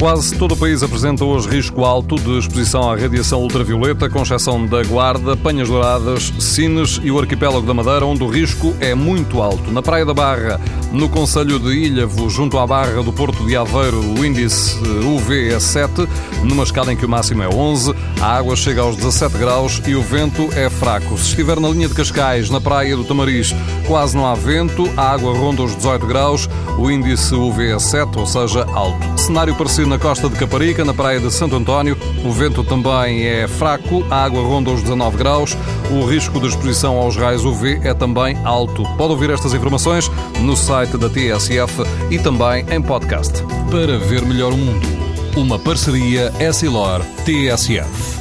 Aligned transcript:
Quase 0.00 0.34
todo 0.34 0.52
o 0.52 0.56
país 0.56 0.82
apresenta 0.82 1.26
hoje 1.26 1.46
risco 1.46 1.84
alto 1.84 2.16
de 2.16 2.38
exposição 2.38 2.90
à 2.90 2.96
radiação 2.96 3.42
ultravioleta, 3.42 4.08
com 4.08 4.22
exceção 4.22 4.64
da 4.64 4.82
Guarda, 4.82 5.36
Panhas 5.36 5.68
Douradas, 5.68 6.32
Sines 6.38 6.98
e 7.02 7.10
o 7.10 7.18
arquipélago 7.18 7.66
da 7.66 7.74
Madeira, 7.74 8.06
onde 8.06 8.24
o 8.24 8.26
risco 8.26 8.74
é 8.80 8.94
muito 8.94 9.42
alto. 9.42 9.70
Na 9.70 9.82
Praia 9.82 10.06
da 10.06 10.14
Barra, 10.14 10.58
no 10.90 11.06
Conselho 11.06 11.58
de 11.58 11.74
Ilhavo, 11.74 12.30
junto 12.30 12.58
à 12.58 12.66
Barra 12.66 13.02
do 13.02 13.12
Porto 13.12 13.44
de 13.44 13.54
Aveiro, 13.54 14.00
o 14.00 14.24
índice 14.24 14.78
UV 14.78 15.52
é 15.52 15.60
7, 15.60 16.08
numa 16.44 16.62
escala 16.62 16.94
em 16.94 16.96
que 16.96 17.04
o 17.04 17.08
máximo 17.08 17.42
é 17.42 17.48
11, 17.48 17.94
a 18.22 18.38
água 18.38 18.56
chega 18.56 18.80
aos 18.80 18.96
17 18.96 19.36
graus 19.36 19.82
e 19.86 19.94
o 19.94 20.00
vento 20.00 20.48
é 20.56 20.70
fraco. 20.70 21.18
Se 21.18 21.28
estiver 21.28 21.60
na 21.60 21.68
linha 21.68 21.88
de 21.88 21.94
Cascais, 21.94 22.48
na 22.48 22.58
Praia 22.58 22.96
do 22.96 23.04
Tamariz, 23.04 23.54
quase 23.86 24.16
não 24.16 24.26
há 24.26 24.34
vento, 24.34 24.90
a 24.96 25.10
água 25.10 25.36
ronda 25.36 25.62
os 25.62 25.76
18 25.76 26.06
graus, 26.06 26.48
o 26.78 26.90
índice 26.90 27.34
UV 27.34 27.72
é 27.72 27.78
7, 27.78 28.18
ou 28.18 28.26
seja, 28.26 28.64
alto. 28.72 29.19
Cenário 29.20 29.54
parecido 29.54 29.86
na 29.86 29.98
costa 29.98 30.30
de 30.30 30.34
Caparica, 30.34 30.82
na 30.82 30.94
praia 30.94 31.20
de 31.20 31.30
Santo 31.30 31.54
António. 31.54 31.96
O 32.24 32.32
vento 32.32 32.64
também 32.64 33.26
é 33.26 33.46
fraco, 33.46 34.02
a 34.10 34.24
água 34.24 34.42
ronda 34.42 34.70
os 34.70 34.82
19 34.82 35.18
graus. 35.18 35.56
O 35.90 36.06
risco 36.06 36.40
de 36.40 36.46
exposição 36.46 36.96
aos 36.96 37.16
raios 37.16 37.44
UV 37.44 37.80
é 37.84 37.92
também 37.92 38.36
alto. 38.44 38.82
Pode 38.96 39.12
ouvir 39.12 39.28
estas 39.30 39.52
informações 39.52 40.10
no 40.40 40.56
site 40.56 40.96
da 40.96 41.10
TSF 41.10 41.82
e 42.10 42.18
também 42.18 42.64
em 42.70 42.80
podcast. 42.80 43.42
Para 43.70 43.98
ver 43.98 44.22
melhor 44.22 44.54
o 44.54 44.56
mundo, 44.56 44.88
uma 45.36 45.58
parceria 45.58 46.32
Essilor-TSF. 46.40 48.20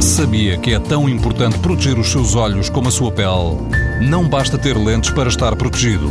Sabia 0.00 0.58
que 0.58 0.74
é 0.74 0.80
tão 0.80 1.08
importante 1.08 1.56
proteger 1.60 1.96
os 1.98 2.10
seus 2.10 2.34
olhos 2.34 2.68
como 2.68 2.88
a 2.88 2.90
sua 2.90 3.12
pele? 3.12 3.58
Não 4.02 4.28
basta 4.28 4.58
ter 4.58 4.76
lentes 4.76 5.10
para 5.10 5.28
estar 5.28 5.54
protegido. 5.54 6.10